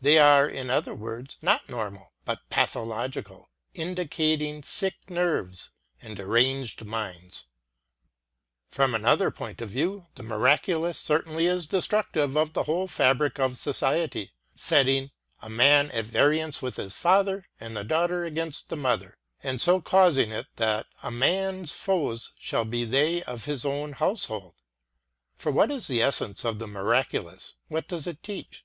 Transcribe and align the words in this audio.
They 0.00 0.16
are, 0.16 0.48
in 0.48 0.70
other 0.70 0.94
words, 0.94 1.36
not 1.42 1.68
normal, 1.68 2.14
but 2.24 2.48
pathological, 2.48 3.50
in 3.74 3.94
dicating 3.94 4.62
sick 4.64 4.94
nerves 5.10 5.68
and 6.00 6.16
deranged 6.16 6.82
minds. 6.86 7.44
From 8.64 8.94
another 8.94 9.30
point 9.30 9.60
of 9.60 9.68
view, 9.68 10.06
the 10.14 10.22
miraculous 10.22 10.98
cer 10.98 11.20
tainly 11.20 11.42
is 11.42 11.66
destructive 11.66 12.38
of 12.38 12.54
the 12.54 12.62
whole 12.62 12.86
fabric 12.88 13.38
of 13.38 13.58
society, 13.58 14.32
setting 14.54 15.10
a 15.42 15.50
man 15.50 15.90
at 15.90 16.06
variance 16.06 16.62
with 16.62 16.76
his 16.78 16.96
father, 16.96 17.44
and 17.60 17.76
the 17.76 17.84
daughter 17.84 18.24
against 18.24 18.70
the 18.70 18.76
mother,*' 18.76 19.18
and 19.42 19.60
so 19.60 19.82
causing 19.82 20.30
it 20.32 20.46
that 20.56 20.86
"a 21.02 21.10
man's 21.10 21.74
foes 21.74 22.32
shall 22.38 22.64
be 22.64 22.86
they 22.86 23.22
of 23.24 23.44
his 23.44 23.66
own 23.66 23.92
house 23.92 24.24
hold." 24.24 24.54
For 25.36 25.52
what 25.52 25.70
is 25.70 25.86
the 25.86 26.00
essence 26.00 26.46
of 26.46 26.58
the 26.60 26.66
miraculous, 26.66 27.56
what 27.68 27.86
does 27.88 28.06
it 28.06 28.22
teach? 28.22 28.64